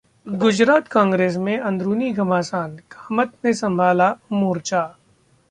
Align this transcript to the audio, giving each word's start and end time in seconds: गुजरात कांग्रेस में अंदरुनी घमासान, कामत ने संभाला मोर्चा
गुजरात 0.35 0.87
कांग्रेस 0.91 1.35
में 1.37 1.57
अंदरुनी 1.59 2.09
घमासान, 2.13 2.75
कामत 2.91 3.33
ने 3.43 3.53
संभाला 3.53 4.13
मोर्चा 4.33 4.83